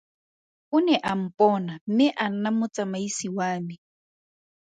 O 0.75 0.77
ne 0.85 0.95
a 1.11 1.13
mpona 1.21 1.73
mme 1.87 2.05
a 2.23 2.25
nna 2.33 2.49
motsamaisi 2.57 3.27
wa 3.37 3.47
me. 3.65 3.75